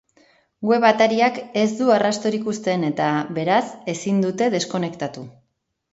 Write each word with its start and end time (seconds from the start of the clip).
Web 0.69 0.85
atariak 0.87 1.37
ez 1.65 1.67
du 1.81 1.91
arrastorik 1.97 2.49
uzten 2.53 2.87
eta, 2.89 3.13
beraz, 3.39 3.63
ezin 3.97 4.25
dute 4.27 4.49
deskonektatu. 4.57 5.29